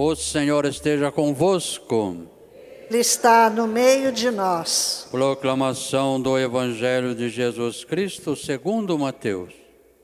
[0.00, 2.28] O Senhor esteja convosco.
[2.88, 5.08] Ele está no meio de nós.
[5.10, 9.52] Proclamação do Evangelho de Jesus Cristo segundo Mateus.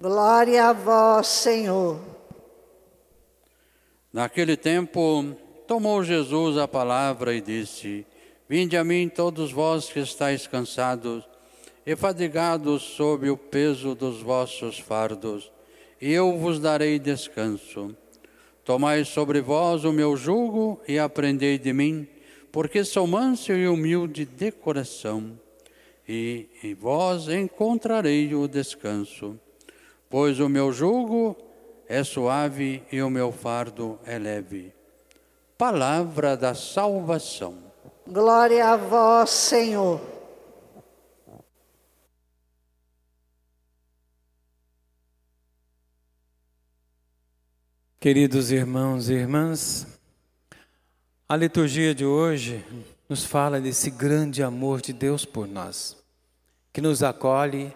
[0.01, 2.01] Glória a vós, Senhor.
[4.13, 5.27] Naquele tempo,
[5.65, 8.05] tomou Jesus a palavra e disse:
[8.49, 11.23] Vinde a mim todos vós que estáis cansados
[11.87, 15.53] e fadigados sob o peso dos vossos fardos,
[16.01, 17.95] e eu vos darei descanso.
[18.65, 22.09] Tomai sobre vós o meu jugo e aprendei de mim,
[22.51, 25.39] porque sou manso e humilde de coração,
[26.09, 29.39] e em vós encontrarei o descanso.
[30.09, 31.37] Pois o meu jugo
[31.87, 34.73] é suave e o meu fardo é leve.
[35.59, 37.57] Palavra da salvação.
[38.07, 40.14] Glória a vós, Senhor.
[48.05, 49.87] Queridos irmãos e irmãs,
[51.27, 52.63] a liturgia de hoje
[53.09, 55.97] nos fala desse grande amor de Deus por nós,
[56.71, 57.73] que nos acolhe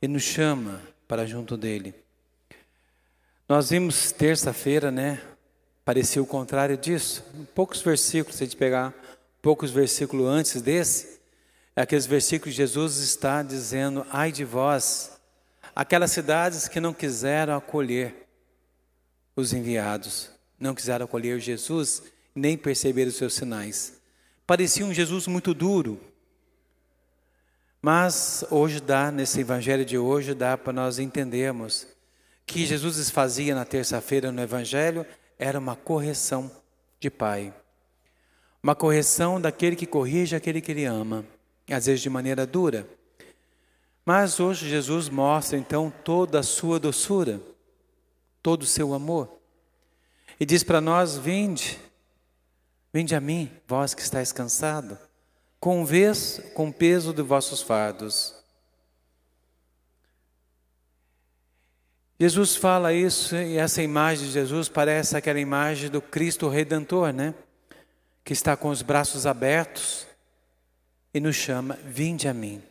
[0.00, 1.94] e nos chama para junto dele.
[3.46, 5.20] Nós vimos terça-feira, né?
[5.84, 7.22] Parecia o contrário disso.
[7.54, 8.94] Poucos versículos, se a gente pegar
[9.42, 11.20] poucos versículos antes desse,
[11.76, 15.20] é aqueles versículos que Jesus está dizendo: ai de vós,
[15.76, 18.27] aquelas cidades que não quiseram acolher
[19.40, 22.02] os enviados, não quiseram acolher Jesus,
[22.34, 24.00] nem perceber os seus sinais.
[24.44, 26.00] Parecia um Jesus muito duro.
[27.80, 31.86] Mas hoje dá, nesse evangelho de hoje, dá para nós entendermos
[32.44, 35.06] que Jesus fazia na terça-feira no evangelho
[35.38, 36.50] era uma correção
[36.98, 37.54] de pai.
[38.60, 41.24] Uma correção daquele que corrige aquele que ele ama,
[41.70, 42.88] às vezes de maneira dura.
[44.04, 47.40] Mas hoje Jesus mostra então toda a sua doçura
[48.42, 49.38] todo o seu amor.
[50.38, 51.78] E diz para nós: Vinde,
[52.92, 54.98] vinde a mim, vós que estáis cansado,
[55.60, 58.34] com vez com peso de vossos fardos.
[62.20, 67.32] Jesus fala isso e essa imagem de Jesus parece aquela imagem do Cristo Redentor, né?
[68.24, 70.06] Que está com os braços abertos
[71.14, 72.62] e nos chama: Vinde a mim.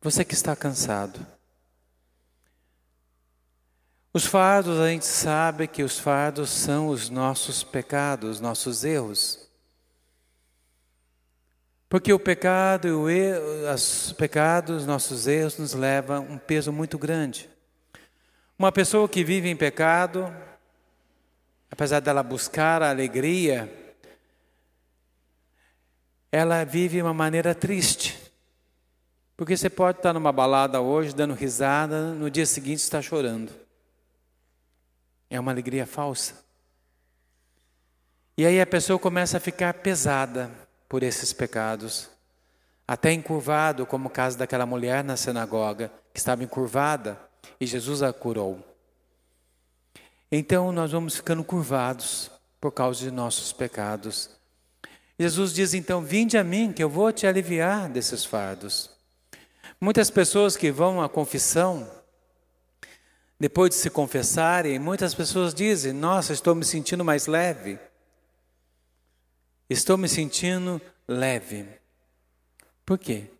[0.00, 1.37] Você que está cansado.
[4.18, 9.48] Os fardos, a gente sabe que os fardos são os nossos pecados, os nossos erros.
[11.88, 16.98] Porque o pecado e o erro, os pecados, nossos erros nos levam um peso muito
[16.98, 17.48] grande.
[18.58, 20.26] Uma pessoa que vive em pecado,
[21.70, 23.72] apesar dela buscar a alegria,
[26.32, 28.18] ela vive uma maneira triste.
[29.36, 33.67] Porque você pode estar numa balada hoje dando risada, no dia seguinte está chorando.
[35.30, 36.34] É uma alegria falsa.
[38.36, 40.50] E aí a pessoa começa a ficar pesada
[40.88, 42.08] por esses pecados,
[42.86, 47.20] até encurvado, como o caso daquela mulher na sinagoga, que estava encurvada
[47.60, 48.64] e Jesus a curou.
[50.30, 54.30] Então nós vamos ficando curvados por causa de nossos pecados.
[55.18, 58.90] Jesus diz então: Vinde a mim, que eu vou te aliviar desses fardos.
[59.80, 61.88] Muitas pessoas que vão à confissão
[63.38, 67.78] depois de se confessarem, muitas pessoas dizem: Nossa, estou me sentindo mais leve.
[69.70, 71.68] Estou me sentindo leve.
[72.84, 73.30] Por quê?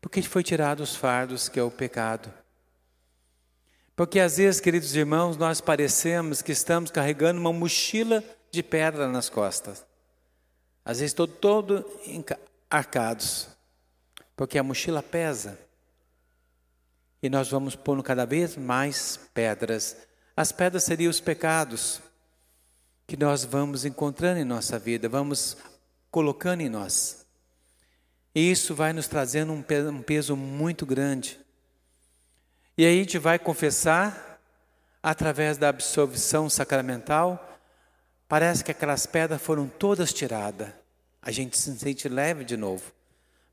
[0.00, 2.32] Porque foi tirado os fardos que é o pecado.
[3.94, 9.30] Porque às vezes, queridos irmãos, nós parecemos que estamos carregando uma mochila de pedra nas
[9.30, 9.86] costas.
[10.84, 11.84] Às vezes estou todo
[12.68, 13.48] arcados,
[14.36, 15.58] porque a mochila pesa
[17.22, 19.96] e nós vamos pondo cada vez mais pedras.
[20.36, 22.00] As pedras seriam os pecados
[23.06, 25.56] que nós vamos encontrando em nossa vida, vamos
[26.10, 27.24] colocando em nós.
[28.34, 29.62] E isso vai nos trazendo um
[30.02, 31.38] peso muito grande.
[32.76, 34.38] E aí a gente vai confessar,
[35.02, 37.58] através da absolvição sacramental,
[38.28, 40.68] parece que aquelas pedras foram todas tiradas.
[41.22, 42.92] A gente se sente leve de novo.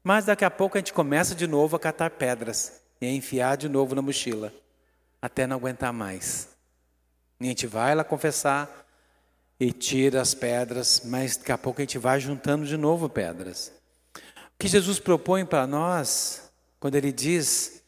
[0.04, 3.68] Mas daqui a pouco a gente começa de novo a catar pedras e enfiar de
[3.68, 4.54] novo na mochila,
[5.22, 6.50] até não aguentar mais.
[7.40, 8.86] E a gente vai lá confessar
[9.60, 13.72] e tira as pedras, mas daqui a pouco a gente vai juntando de novo pedras.
[14.16, 17.84] O que Jesus propõe para nós, quando Ele diz: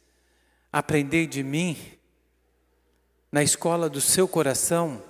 [0.72, 1.78] Aprendei de mim,
[3.32, 5.02] na escola do seu coração,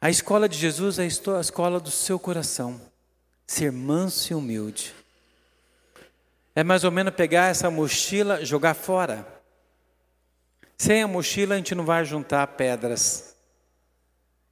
[0.00, 2.80] a escola de Jesus é a escola do seu coração,
[3.46, 4.92] ser manso e humilde.
[6.54, 9.26] É mais ou menos pegar essa mochila, jogar fora.
[10.76, 13.36] Sem a mochila a gente não vai juntar pedras.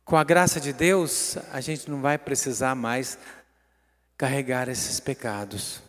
[0.05, 3.19] Com a graça de Deus, a gente não vai precisar mais
[4.17, 5.83] carregar esses pecados.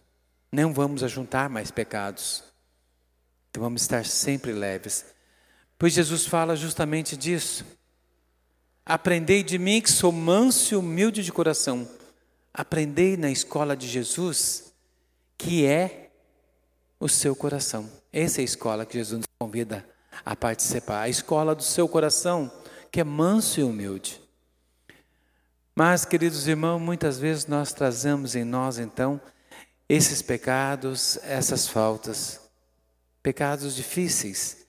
[0.52, 2.44] Não vamos ajuntar mais pecados.
[3.50, 5.06] Então vamos estar sempre leves.
[5.78, 7.66] Pois Jesus fala justamente disso.
[8.86, 11.88] Aprendei de mim que sou manso e humilde de coração.
[12.54, 14.74] Aprendei na escola de Jesus,
[15.38, 16.01] que é
[17.02, 17.90] o seu coração.
[18.14, 19.84] Essa é a escola que Jesus nos convida
[20.24, 21.02] a participar.
[21.02, 22.50] A escola do seu coração,
[22.92, 24.22] que é manso e humilde.
[25.76, 29.20] Mas, queridos irmãos, muitas vezes nós trazemos em nós, então,
[29.90, 32.40] esses pecados, essas faltas,
[33.24, 34.68] pecados difíceis.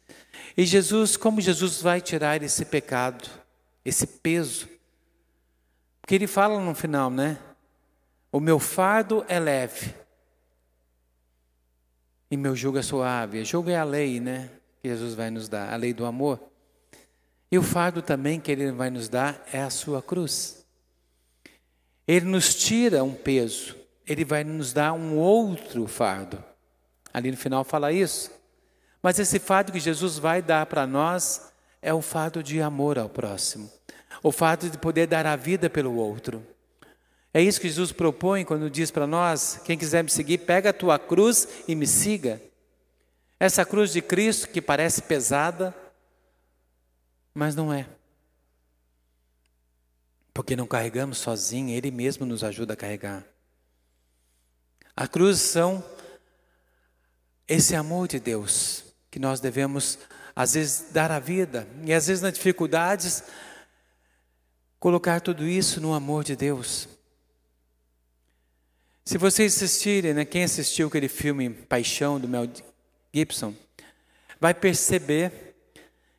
[0.56, 3.28] E Jesus, como Jesus vai tirar esse pecado,
[3.84, 4.68] esse peso?
[6.00, 7.38] Porque ele fala no final, né?
[8.30, 10.01] O meu fardo é leve
[12.32, 13.42] e meu jugo é suave.
[13.42, 14.48] O jugo é a lei, né?
[14.80, 16.40] Que Jesus vai nos dar, a lei do amor.
[17.50, 20.64] E o fardo também que ele vai nos dar é a sua cruz.
[22.08, 23.76] Ele nos tira um peso,
[24.06, 26.42] ele vai nos dar um outro fardo.
[27.12, 28.30] Ali no final fala isso.
[29.02, 31.52] Mas esse fardo que Jesus vai dar para nós
[31.82, 33.70] é o fardo de amor ao próximo,
[34.22, 36.42] o fardo de poder dar a vida pelo outro.
[37.34, 40.74] É isso que Jesus propõe quando diz para nós: quem quiser me seguir, pega a
[40.74, 42.40] tua cruz e me siga.
[43.40, 45.74] Essa cruz de Cristo que parece pesada,
[47.34, 47.88] mas não é.
[50.34, 53.24] Porque não carregamos sozinho, Ele mesmo nos ajuda a carregar.
[54.94, 55.82] A cruz são
[57.48, 59.98] esse amor de Deus que nós devemos,
[60.36, 63.24] às vezes, dar a vida, e às vezes, nas dificuldades,
[64.78, 66.88] colocar tudo isso no amor de Deus.
[69.12, 72.48] Se vocês assistirem, né, quem assistiu aquele filme Paixão do Mel
[73.12, 73.54] Gibson,
[74.40, 75.54] vai perceber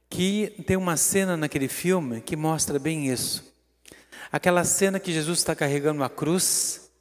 [0.08, 3.52] que tem uma cena naquele filme que mostra bem isso.
[4.32, 6.92] Aquela cena que Jesus está carregando a cruz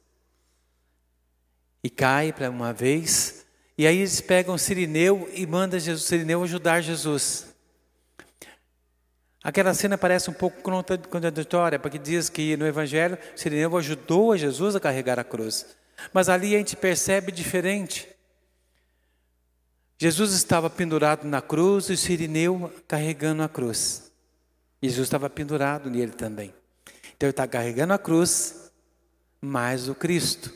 [1.83, 3.45] e cai para uma vez,
[3.77, 7.53] e aí eles pegam Sirineu e mandam Jesus, Sirineu ajudar Jesus.
[9.43, 10.59] Aquela cena parece um pouco
[11.07, 15.82] contraditória, porque diz que no Evangelho Sirineu ajudou a Jesus a carregar a cruz.
[16.13, 18.07] Mas ali a gente percebe diferente.
[19.97, 24.11] Jesus estava pendurado na cruz e Sirineu carregando a cruz.
[24.81, 26.53] Jesus estava pendurado nele também.
[27.15, 28.71] Então ele está carregando a cruz,
[29.39, 30.51] mais o Cristo.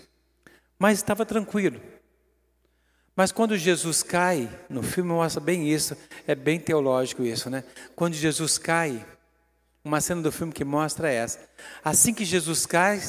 [0.77, 1.79] Mas estava tranquilo.
[3.15, 5.97] Mas quando Jesus cai, no filme mostra bem isso,
[6.27, 7.63] é bem teológico isso, né?
[7.95, 9.03] Quando Jesus cai,
[9.83, 11.39] uma cena do filme que mostra essa.
[11.83, 13.01] Assim que Jesus cai,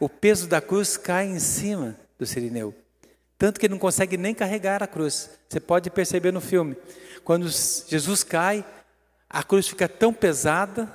[0.00, 2.74] o peso da cruz cai em cima do Sirineu.
[3.38, 5.30] Tanto que ele não consegue nem carregar a cruz.
[5.48, 6.76] Você pode perceber no filme.
[7.24, 8.64] Quando Jesus cai,
[9.28, 10.90] a cruz fica tão pesada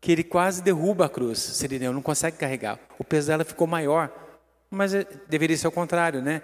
[0.00, 1.38] que ele quase derruba a cruz.
[1.38, 2.78] Sirineu não consegue carregar.
[2.98, 4.10] O peso dela ficou maior.
[4.70, 6.42] Mas é, deveria ser o contrário, né?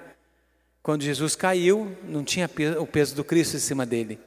[0.83, 4.21] Quando Jesus caiu, não tinha o peso do Cristo em cima dele.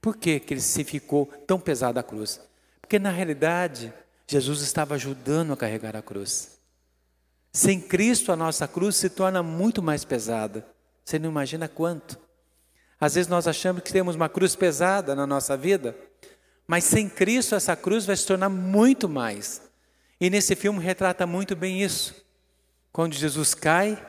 [0.00, 2.40] Por que, que ele se ficou tão pesado a cruz?
[2.80, 3.92] Porque na realidade,
[4.26, 6.57] Jesus estava ajudando a carregar a cruz.
[7.58, 10.64] Sem Cristo, a nossa cruz se torna muito mais pesada.
[11.04, 12.16] Você não imagina quanto.
[13.00, 15.92] Às vezes nós achamos que temos uma cruz pesada na nossa vida,
[16.68, 19.60] mas sem Cristo, essa cruz vai se tornar muito mais.
[20.20, 22.24] E nesse filme retrata muito bem isso.
[22.92, 24.00] Quando Jesus cai,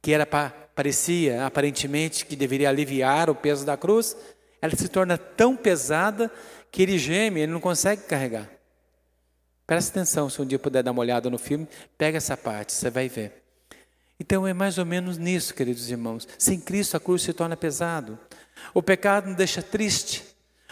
[0.00, 4.16] que era parecia aparentemente que deveria aliviar o peso da cruz,
[4.62, 6.30] ela se torna tão pesada
[6.70, 8.57] que ele geme, ele não consegue carregar.
[9.68, 12.88] Presta atenção, se um dia puder dar uma olhada no filme, pega essa parte, você
[12.88, 13.44] vai ver.
[14.18, 16.26] Então é mais ou menos nisso, queridos irmãos.
[16.38, 18.18] Sem Cristo a cruz se torna pesado.
[18.72, 20.24] O pecado nos deixa triste.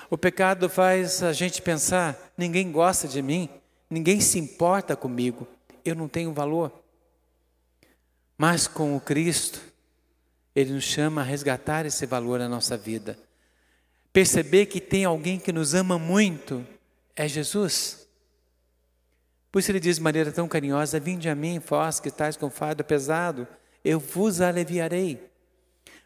[0.08, 3.50] O pecado faz a gente pensar: ninguém gosta de mim,
[3.90, 5.46] ninguém se importa comigo,
[5.84, 6.72] eu não tenho valor.
[8.38, 9.60] Mas com o Cristo,
[10.54, 13.18] Ele nos chama a resgatar esse valor na nossa vida.
[14.10, 16.66] Perceber que tem alguém que nos ama muito
[17.14, 18.05] é Jesus.
[19.50, 22.50] Por isso ele diz de maneira tão carinhosa: Vinde a mim, vós que estáis com
[22.50, 23.46] fardo pesado,
[23.84, 25.30] eu vos aliviarei.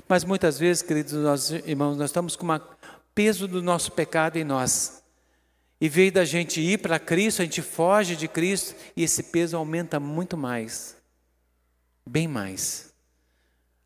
[0.08, 2.60] Mas muitas vezes, queridos irmãos, nós estamos com o
[3.14, 5.02] peso do nosso pecado em nós.
[5.80, 9.56] E veio da gente ir para Cristo, a gente foge de Cristo e esse peso
[9.56, 11.00] aumenta muito mais
[12.10, 12.92] bem mais.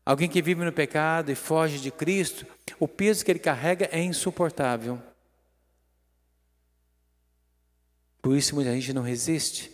[0.03, 2.45] Alguém que vive no pecado e foge de Cristo,
[2.79, 5.01] o peso que ele carrega é insuportável.
[8.25, 9.71] Por isso muita gente não resiste.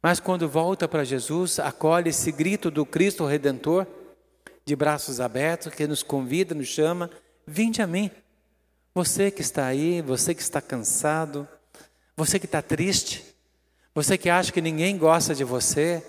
[0.00, 3.88] Mas quando volta para Jesus, acolhe esse grito do Cristo Redentor,
[4.64, 7.10] de braços abertos, que nos convida, nos chama:
[7.44, 8.08] Vinde a mim.
[8.94, 11.48] Você que está aí, você que está cansado,
[12.16, 13.24] Você que está triste,
[13.92, 16.06] você que acha que ninguém gosta de você,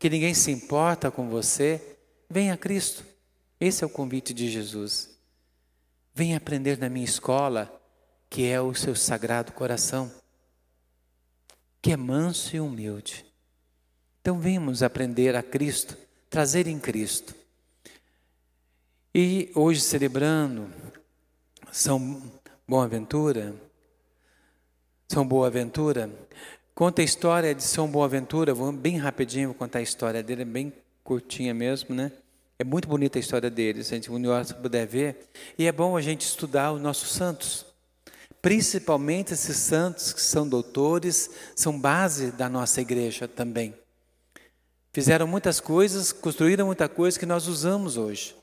[0.00, 1.96] que ninguém se importa com você,
[2.28, 3.04] venha a Cristo.
[3.60, 5.16] Esse é o convite de Jesus.
[6.12, 7.72] Venha aprender na minha escola,
[8.28, 10.10] que é o seu sagrado coração,
[11.82, 13.26] que é manso e humilde.
[14.20, 15.96] Então, vemos aprender a Cristo,
[16.30, 17.34] trazer em Cristo.
[19.12, 20.70] E hoje, celebrando
[21.72, 22.22] São
[22.66, 23.52] Boaventura,
[25.08, 26.08] São Boaventura,
[26.72, 30.46] conta a história de São Boaventura, vou bem rapidinho vou contar a história dele, é
[30.46, 30.72] bem
[31.02, 32.12] curtinha mesmo, né?
[32.58, 34.08] É muito bonita a história deles, se a gente
[34.54, 35.28] puder ver.
[35.58, 37.66] E é bom a gente estudar os nossos santos.
[38.42, 43.72] Principalmente esses santos que são doutores, são base da nossa igreja também.
[44.92, 48.36] Fizeram muitas coisas, construíram muita coisa que nós usamos hoje.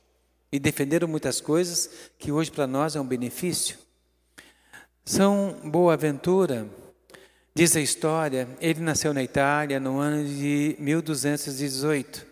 [0.52, 3.78] E defenderam muitas coisas que hoje para nós é um benefício.
[5.04, 6.68] São Boaventura,
[7.54, 12.26] diz a história, ele nasceu na Itália no ano de 1218.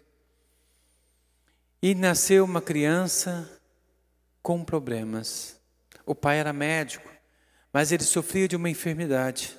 [1.81, 3.47] E nasceu uma criança
[4.41, 5.59] com problemas.
[6.05, 7.16] O pai era médico,
[7.77, 9.55] mas ele sofria de uma enfermidade.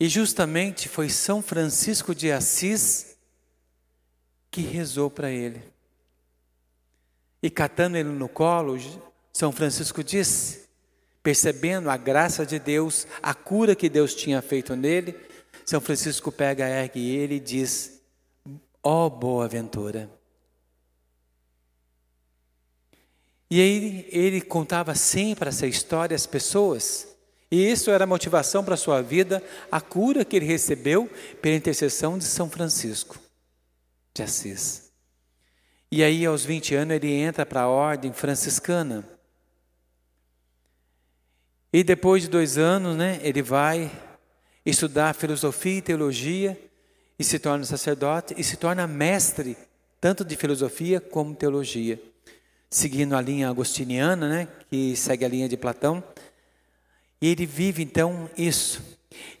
[0.00, 3.18] E justamente foi São Francisco de Assis
[4.50, 5.62] que rezou para ele.
[7.42, 8.78] E catando ele no colo,
[9.34, 10.66] São Francisco disse,
[11.22, 15.14] percebendo a graça de Deus, a cura que Deus tinha feito nele,
[15.66, 18.00] São Francisco pega, ergue ele e diz:
[18.82, 20.08] Ó oh, boa aventura,
[23.50, 27.08] E aí ele contava sempre essa história às pessoas.
[27.50, 31.56] E isso era a motivação para a sua vida, a cura que ele recebeu pela
[31.56, 33.18] intercessão de São Francisco
[34.12, 34.92] de Assis.
[35.90, 39.08] E aí, aos 20 anos, ele entra para a ordem franciscana.
[41.72, 43.90] E depois de dois anos, né, ele vai
[44.66, 46.60] estudar filosofia e teologia
[47.18, 49.56] e se torna sacerdote e se torna mestre
[49.98, 51.98] tanto de filosofia como teologia
[52.70, 56.02] seguindo a linha agostiniana, né, que segue a linha de Platão.
[57.20, 58.82] E ele vive então isso.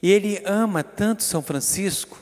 [0.02, 2.18] E ele ama tanto São Francisco,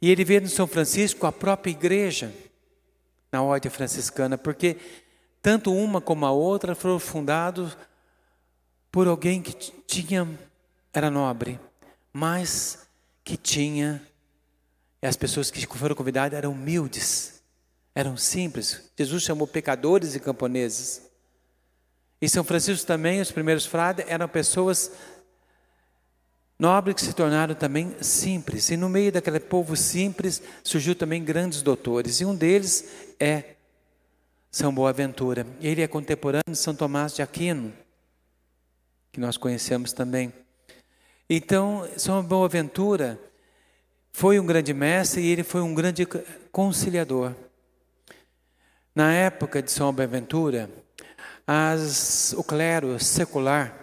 [0.00, 2.32] e ele vê no São Francisco a própria igreja
[3.30, 4.76] na ordem franciscana, porque
[5.40, 7.76] tanto uma como a outra foram fundados
[8.90, 9.52] por alguém que
[9.86, 10.28] tinha
[10.92, 11.58] era nobre,
[12.12, 12.86] mas
[13.24, 14.02] que tinha
[15.00, 17.31] as pessoas que foram convidadas eram humildes
[17.94, 18.90] eram simples.
[18.98, 21.02] Jesus chamou pecadores e camponeses.
[22.20, 24.92] E São Francisco também, os primeiros frades, eram pessoas
[26.58, 28.70] nobres que se tornaram também simples.
[28.70, 32.20] E no meio daquele povo simples surgiu também grandes doutores.
[32.20, 33.56] E um deles é
[34.50, 35.46] São Boaventura.
[35.60, 37.72] Ele é contemporâneo de São Tomás de Aquino,
[39.10, 40.32] que nós conhecemos também.
[41.28, 43.18] Então, São Boaventura
[44.12, 46.06] foi um grande mestre e ele foi um grande
[46.52, 47.34] conciliador.
[48.94, 50.68] Na época de São Boaventura,
[51.46, 53.74] as, o clero secular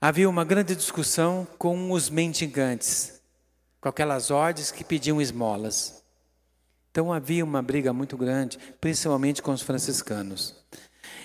[0.00, 3.20] havia uma grande discussão com os mendigantes,
[3.78, 6.02] com aquelas ordens que pediam esmolas.
[6.90, 10.56] Então havia uma briga muito grande, principalmente com os franciscanos.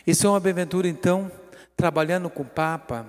[0.05, 1.31] E São Boaventura, então,
[1.77, 3.05] trabalhando com o Papa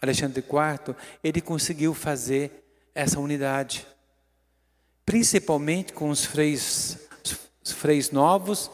[0.00, 3.86] Alexandre IV, ele conseguiu fazer essa unidade,
[5.04, 7.09] principalmente com os freis
[7.70, 8.70] os freis novos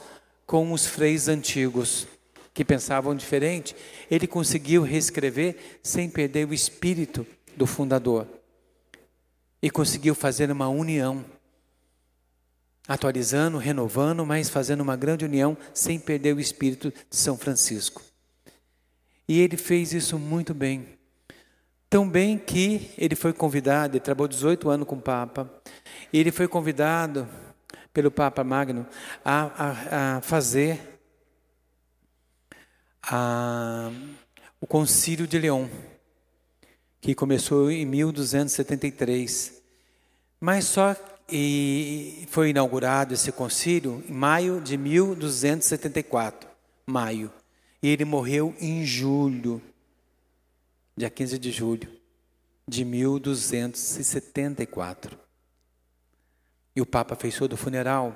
[0.47, 2.07] com os freis antigos,
[2.55, 3.77] que pensavam diferente,
[4.11, 7.27] ele conseguiu reescrever sem perder o espírito
[7.57, 8.27] do fundador.
[9.61, 11.25] E conseguiu fazer uma união,
[12.89, 18.03] atualizando, renovando, mas fazendo uma grande união sem perder o espírito de São Francisco.
[19.29, 20.87] E ele fez isso muito bem.
[21.91, 25.51] Tão bem que ele foi convidado, ele trabalhou 18 anos com o Papa,
[26.13, 27.29] e ele foi convidado
[27.97, 28.87] pelo Papa Magno
[29.25, 31.01] a, a, a fazer
[33.03, 33.91] a,
[34.61, 35.71] o Concílio de Leão,
[37.01, 39.63] que começou em 1273.
[40.39, 40.95] Mas só
[41.27, 46.51] e foi inaugurado esse concílio em maio de 1274,
[46.87, 47.33] maio.
[47.83, 49.63] E ele morreu em julho,
[50.95, 51.89] dia 15 de julho
[52.69, 55.26] de 1274
[56.77, 58.15] e o Papa fez todo o funeral.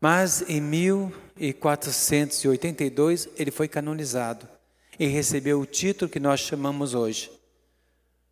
[0.00, 4.48] Mas em 1482 ele foi canonizado
[4.98, 7.30] e recebeu o título que nós chamamos hoje,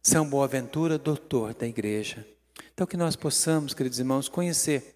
[0.02, 2.26] São Boaventura, doutor da Igreja.
[2.72, 4.94] Então que nós possamos, queridos irmãos, conhecer.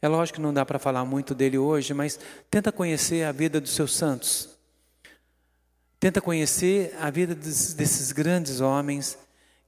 [0.00, 2.18] É lógico que não dá para falar muito dele hoje, mas
[2.50, 4.48] tenta conhecer a vida dos seus santos.
[6.00, 9.18] Tenta conhecer a vida desses grandes homens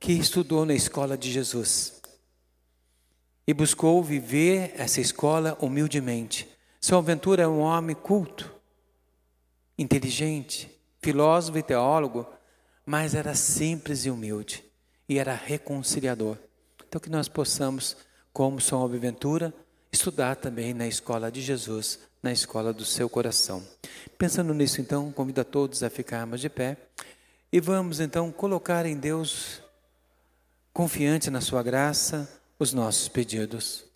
[0.00, 1.97] que estudou na escola de Jesus
[3.48, 6.46] e buscou viver essa escola humildemente.
[6.78, 8.54] São Ventura é um homem culto,
[9.78, 12.26] inteligente, filósofo e teólogo,
[12.84, 14.62] mas era simples e humilde
[15.08, 16.36] e era reconciliador.
[16.86, 17.96] Então que nós possamos,
[18.34, 19.54] como São Ventura,
[19.90, 23.66] estudar também na escola de Jesus, na escola do seu coração.
[24.18, 26.76] Pensando nisso, então, convido a todos a ficarmos de pé
[27.50, 29.62] e vamos então colocar em Deus,
[30.70, 33.87] confiante na sua graça, os nossos pedidos.